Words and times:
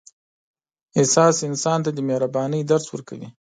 احساس 0.97 1.37
انسان 1.49 1.79
ته 1.85 1.91
د 1.93 1.99
مهربانۍ 2.09 2.61
درس 2.71 2.85
ورکوي. 2.89 3.29